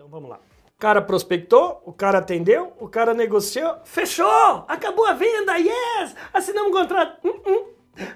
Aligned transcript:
Então 0.00 0.08
vamos 0.08 0.30
lá. 0.30 0.40
O 0.76 0.78
cara 0.80 1.02
prospectou, 1.02 1.82
o 1.84 1.92
cara 1.92 2.20
atendeu, 2.20 2.72
o 2.80 2.88
cara 2.88 3.12
negociou, 3.12 3.80
fechou! 3.84 4.64
Acabou 4.66 5.04
a 5.04 5.12
venda, 5.12 5.58
yes! 5.58 6.16
Assinamos 6.32 6.70
um 6.70 6.74
contrato. 6.74 7.20
Hum. 7.28 7.66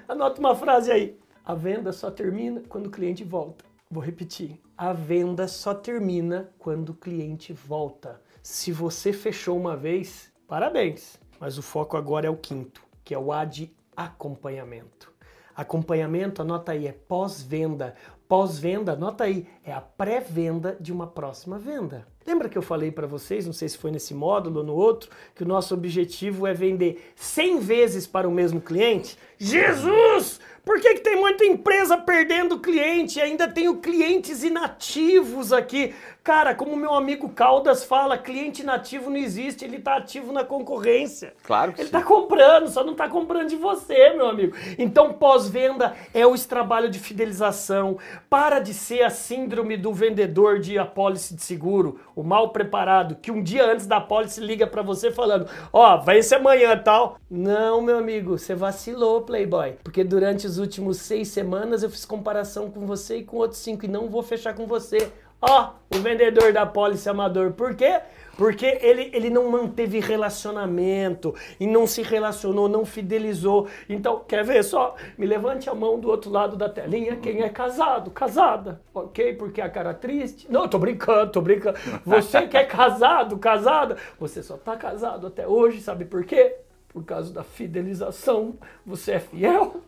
Anota 0.07 0.39
uma 0.39 0.55
frase 0.55 0.91
aí. 0.91 1.15
A 1.45 1.53
venda 1.53 1.93
só 1.93 2.09
termina 2.09 2.63
quando 2.67 2.87
o 2.87 2.89
cliente 2.89 3.23
volta. 3.23 3.63
Vou 3.87 4.01
repetir. 4.01 4.59
A 4.75 4.93
venda 4.93 5.47
só 5.47 5.75
termina 5.75 6.49
quando 6.57 6.89
o 6.89 6.95
cliente 6.95 7.53
volta. 7.53 8.19
Se 8.41 8.71
você 8.71 9.13
fechou 9.13 9.55
uma 9.55 9.77
vez, 9.77 10.33
parabéns. 10.47 11.19
Mas 11.39 11.59
o 11.59 11.61
foco 11.61 11.95
agora 11.95 12.25
é 12.25 12.31
o 12.31 12.35
quinto, 12.35 12.81
que 13.03 13.13
é 13.13 13.19
o 13.19 13.31
ad 13.31 13.71
acompanhamento. 13.95 15.13
Acompanhamento, 15.55 16.41
anota 16.41 16.71
aí, 16.71 16.87
é 16.87 16.91
pós-venda. 16.91 17.93
Pós-venda, 18.27 18.93
anota 18.93 19.23
aí, 19.23 19.47
é 19.63 19.71
a 19.71 19.79
pré-venda 19.81 20.75
de 20.79 20.91
uma 20.91 21.05
próxima 21.05 21.59
venda. 21.59 22.07
Lembra 22.25 22.49
que 22.49 22.57
eu 22.57 22.61
falei 22.63 22.91
para 22.91 23.05
vocês, 23.05 23.45
não 23.45 23.53
sei 23.53 23.69
se 23.69 23.77
foi 23.77 23.91
nesse 23.91 24.15
módulo 24.15 24.61
ou 24.61 24.65
no 24.65 24.73
outro, 24.73 25.11
que 25.35 25.43
o 25.43 25.47
nosso 25.47 25.75
objetivo 25.75 26.47
é 26.47 26.53
vender 26.55 27.13
100 27.15 27.59
vezes 27.59 28.07
para 28.07 28.27
o 28.27 28.31
mesmo 28.31 28.59
cliente? 28.59 29.15
Jesus! 29.37 30.39
Por 30.65 30.81
que, 30.81 30.95
que 30.95 31.01
tem 31.01 31.15
muita 31.15 31.45
empresa 31.45 31.95
perdendo 31.95 32.59
cliente 32.59 33.21
ainda 33.21 33.47
tenho 33.47 33.77
clientes 33.77 34.43
inativos 34.43 35.53
aqui? 35.53 35.93
Cara, 36.23 36.55
como 36.55 36.75
meu 36.75 36.95
amigo 36.95 37.29
Caldas 37.29 37.83
fala, 37.83 38.17
cliente 38.17 38.63
inativo 38.63 39.11
não 39.11 39.17
existe, 39.17 39.63
ele 39.63 39.77
está 39.77 39.97
ativo 39.97 40.33
na 40.33 40.43
concorrência. 40.43 41.35
Claro 41.43 41.71
que 41.71 41.81
Ele 41.81 41.89
está 41.89 42.01
comprando, 42.01 42.67
só 42.67 42.83
não 42.83 42.93
está 42.93 43.07
comprando 43.07 43.49
de 43.49 43.55
você, 43.55 44.09
meu 44.15 44.27
amigo. 44.27 44.55
Então, 44.79 45.13
pós-venda 45.13 45.95
é 46.11 46.25
o 46.25 46.35
trabalho 46.39 46.89
de 46.89 46.97
fidelização. 46.97 47.99
Para 48.29 48.59
de 48.59 48.73
ser 48.73 49.03
a 49.03 49.09
síndrome 49.09 49.77
do 49.77 49.93
vendedor 49.93 50.59
de 50.59 50.77
apólice 50.77 51.35
de 51.35 51.43
seguro, 51.43 51.99
o 52.15 52.23
mal 52.23 52.49
preparado, 52.49 53.15
que 53.15 53.31
um 53.31 53.41
dia 53.41 53.65
antes 53.65 53.87
da 53.87 53.97
apólice 53.97 54.41
liga 54.41 54.67
para 54.67 54.81
você 54.81 55.11
falando: 55.11 55.47
Ó, 55.71 55.97
vai 55.97 56.21
ser 56.21 56.35
amanhã 56.35 56.77
tal. 56.77 57.17
Não, 57.29 57.81
meu 57.81 57.97
amigo, 57.97 58.37
você 58.37 58.55
vacilou, 58.55 59.21
Playboy. 59.21 59.73
Porque 59.83 60.03
durante 60.03 60.47
as 60.47 60.57
últimas 60.57 60.97
seis 60.97 61.29
semanas 61.29 61.83
eu 61.83 61.89
fiz 61.89 62.05
comparação 62.05 62.69
com 62.69 62.85
você 62.85 63.17
e 63.17 63.23
com 63.23 63.37
outros 63.37 63.59
cinco 63.59 63.85
e 63.85 63.89
não 63.89 64.09
vou 64.09 64.23
fechar 64.23 64.53
com 64.53 64.65
você. 64.65 65.11
Ó, 65.47 65.73
o 65.93 65.99
vendedor 65.99 66.51
da 66.51 66.63
apólice 66.63 67.07
amador. 67.07 67.51
Por 67.51 67.75
quê? 67.75 68.01
Porque 68.37 68.79
ele, 68.81 69.09
ele 69.13 69.29
não 69.29 69.49
manteve 69.49 69.99
relacionamento 69.99 71.33
e 71.59 71.65
não 71.65 71.87
se 71.87 72.01
relacionou, 72.01 72.67
não 72.67 72.83
fidelizou. 72.83 73.67
Então, 73.87 74.23
quer 74.27 74.43
ver 74.43 74.63
só? 74.63 74.95
Me 75.17 75.25
levante 75.25 75.69
a 75.69 75.75
mão 75.75 75.99
do 75.99 76.09
outro 76.09 76.29
lado 76.29 76.57
da 76.57 76.67
telinha 76.67 77.15
quem 77.15 77.43
é 77.43 77.49
casado, 77.49 78.11
casada. 78.11 78.81
Ok? 78.93 79.33
Porque 79.35 79.61
a 79.61 79.69
cara 79.69 79.93
triste. 79.93 80.51
Não, 80.51 80.67
tô 80.67 80.77
brincando, 80.77 81.31
tô 81.31 81.41
brincando. 81.41 81.77
Você 82.05 82.47
que 82.47 82.57
é 82.57 82.65
casado, 82.65 83.37
casada, 83.37 83.95
você 84.19 84.43
só 84.43 84.57
tá 84.57 84.75
casado 84.75 85.27
até 85.27 85.47
hoje, 85.47 85.79
sabe 85.79 86.05
por 86.05 86.25
quê? 86.25 86.55
por 86.95 87.03
causa 87.03 87.33
da 87.33 87.43
fidelização, 87.43 88.55
você 88.85 89.11
é 89.11 89.19
fiel, 89.19 89.81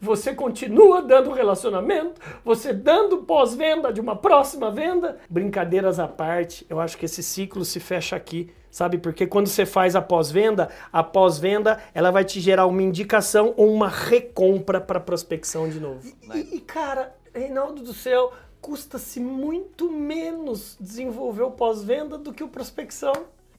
você 0.00 0.34
continua 0.34 1.02
dando 1.02 1.32
relacionamento, 1.32 2.20
você 2.44 2.72
dando 2.72 3.18
pós-venda 3.18 3.92
de 3.92 4.00
uma 4.00 4.16
próxima 4.16 4.70
venda. 4.70 5.18
Brincadeiras 5.28 5.98
à 5.98 6.08
parte, 6.08 6.66
eu 6.68 6.80
acho 6.80 6.96
que 6.96 7.04
esse 7.04 7.22
ciclo 7.22 7.64
se 7.64 7.80
fecha 7.80 8.16
aqui, 8.16 8.50
sabe? 8.70 8.98
Porque 8.98 9.26
quando 9.26 9.46
você 9.46 9.66
faz 9.66 9.96
a 9.96 10.02
pós-venda, 10.02 10.70
a 10.92 11.02
pós-venda 11.02 11.80
ela 11.94 12.10
vai 12.10 12.24
te 12.24 12.40
gerar 12.40 12.66
uma 12.66 12.82
indicação 12.82 13.54
ou 13.56 13.72
uma 13.72 13.88
recompra 13.88 14.80
para 14.80 15.00
prospecção 15.00 15.68
de 15.68 15.80
novo. 15.80 16.06
E, 16.34 16.56
e, 16.56 16.60
cara, 16.60 17.14
Reinaldo 17.34 17.82
do 17.82 17.92
céu, 17.92 18.32
custa-se 18.60 19.20
muito 19.20 19.90
menos 19.90 20.76
desenvolver 20.80 21.42
o 21.42 21.50
pós-venda 21.50 22.18
do 22.18 22.32
que 22.32 22.42
o 22.42 22.48
prospecção. 22.48 23.12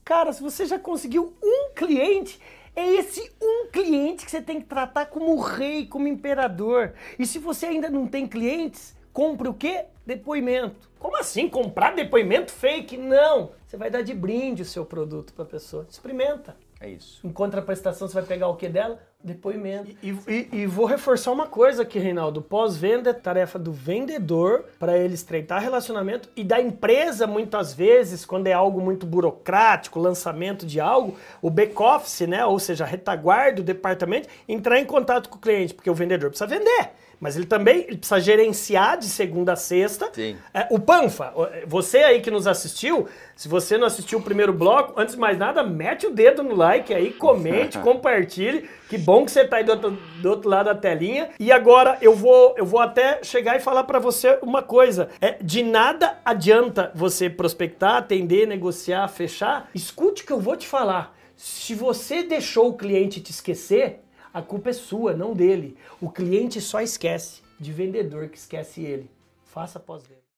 Cara, 0.04 0.32
se 0.34 0.42
você 0.42 0.66
já 0.66 0.80
conseguiu 0.80 1.34
um 1.44 1.70
cliente, 1.76 2.40
é 2.78 2.96
esse 2.96 3.32
um 3.42 3.66
cliente 3.72 4.24
que 4.24 4.30
você 4.30 4.40
tem 4.40 4.62
que 4.62 4.68
tratar 4.68 5.08
como 5.08 5.36
rei, 5.42 5.88
como 5.88 6.08
imperador. 6.08 6.94
E 7.18 7.26
se 7.26 7.40
você 7.40 7.66
ainda 7.66 7.90
não 7.90 8.06
tem 8.06 8.28
clientes, 8.28 8.96
compre 9.12 9.48
o 9.48 9.54
quê? 9.56 9.86
Depoimento. 10.06 10.88
Como 11.00 11.18
assim? 11.18 11.50
Comprar 11.50 11.96
depoimento 11.96 12.52
fake? 12.52 12.96
Não! 12.96 13.52
Você 13.66 13.78
vai 13.78 13.90
dar 13.90 14.04
de 14.04 14.14
brinde 14.14 14.62
o 14.62 14.66
seu 14.66 14.86
produto 14.86 15.34
para 15.34 15.44
a 15.44 15.48
pessoa. 15.48 15.88
Experimenta. 15.90 16.56
É 16.80 16.90
isso. 16.90 17.26
Em 17.26 17.32
contraprestação, 17.32 18.08
você 18.08 18.14
vai 18.14 18.24
pegar 18.24 18.48
o 18.50 18.56
que 18.56 18.70
dela? 18.70 19.00
Depoimento. 19.24 19.96
E, 20.04 20.10
e, 20.28 20.50
e, 20.52 20.68
vou 20.68 20.86
reforçar 20.86 21.32
uma 21.32 21.48
coisa 21.48 21.82
aqui, 21.82 21.98
Reinaldo. 21.98 22.40
Pós-venda 22.40 23.10
é 23.10 23.14
tarefa 23.14 23.58
do 23.58 23.72
vendedor 23.72 24.66
para 24.78 24.96
ele 24.96 25.16
estreitar 25.16 25.60
relacionamento 25.60 26.30
e 26.36 26.44
da 26.44 26.62
empresa, 26.62 27.26
muitas 27.26 27.74
vezes, 27.74 28.26
quando 28.26 28.46
é 28.46 28.54
algo 28.54 28.80
muito 28.80 29.08
burocrático, 29.08 30.00
lançamento 30.00 30.68
de 30.68 30.80
algo, 30.80 31.18
o 31.42 31.50
back-office, 31.50 32.28
né? 32.28 32.46
Ou 32.46 32.60
seja, 32.60 32.84
a 32.84 32.88
retaguarda, 32.88 33.62
o 33.62 33.66
departamento, 33.66 34.30
entrar 34.48 34.80
em 34.80 34.86
contato 34.86 35.30
com 35.30 35.38
o 35.38 35.42
cliente, 35.42 35.74
porque 35.74 35.90
o 35.90 35.96
vendedor 35.96 36.30
precisa 36.30 36.48
vender. 36.48 36.92
Mas 37.20 37.36
ele 37.36 37.46
também 37.46 37.86
ele 37.88 37.98
precisa 37.98 38.20
gerenciar 38.20 38.98
de 38.98 39.06
segunda 39.06 39.54
a 39.54 39.56
sexta. 39.56 40.10
Sim. 40.14 40.38
É, 40.54 40.68
o 40.70 40.80
Panfa, 40.80 41.34
você 41.66 42.00
aí 42.00 42.22
que 42.22 42.30
nos 42.30 42.46
assistiu, 42.46 43.08
se 43.36 43.48
você 43.48 43.78
não 43.78 43.88
assistiu 43.88 44.20
o 44.20 44.22
primeiro 44.22 44.54
bloco, 44.54 45.00
antes 45.00 45.16
de 45.16 45.22
mais 45.22 45.38
nada, 45.38 45.64
mete 45.64 46.06
o 46.06 46.12
dedo 46.12 46.44
no 46.44 46.56
like 46.56 46.94
aí, 46.94 47.12
comente, 47.12 47.78
compartilhe. 47.80 48.70
Que 48.90 48.98
bom 48.98 49.26
que 49.26 49.32
você 49.32 49.42
está 49.42 49.58
aí 49.58 49.64
do 49.64 49.72
outro, 49.72 50.00
do 50.22 50.30
outro, 50.30 50.50
lado 50.50 50.68
da 50.68 50.76
telinha. 50.76 51.30
E 51.40 51.52
agora 51.52 51.98
eu 52.02 52.16
vou, 52.16 52.56
eu 52.58 52.66
vou 52.66 52.80
até 52.80 53.24
chegar 53.24 53.56
e 53.56 53.60
falar 53.60 53.84
para 53.84 54.00
você 54.00 54.38
uma 54.42 54.62
coisa. 54.62 55.10
É, 55.20 55.38
de 55.42 55.64
nada 55.64 56.20
adianta 56.24 56.92
você 56.94 57.30
prospectar, 57.30 57.98
atender, 57.98 58.48
negociar, 58.48 59.08
fechar. 59.08 59.70
Escute 59.74 60.24
o 60.24 60.26
que 60.26 60.34
eu 60.34 60.40
vou 60.40 60.56
te 60.56 60.68
falar. 60.68 61.16
Se 61.36 61.76
você 61.76 62.24
deixou 62.24 62.70
o 62.70 62.74
cliente 62.74 63.22
te 63.22 63.32
esquecer, 63.32 64.02
a 64.38 64.42
culpa 64.44 64.70
é 64.70 64.74
sua, 64.74 65.14
não 65.14 65.34
dele. 65.34 65.76
O 66.00 66.12
cliente 66.12 66.62
só 66.62 66.80
esquece 66.80 67.42
de 67.60 67.74
vendedor 67.74 68.30
que 68.30 68.38
esquece 68.38 68.84
ele. 68.84 69.10
Faça 69.46 69.80
pós-venda. 69.80 70.22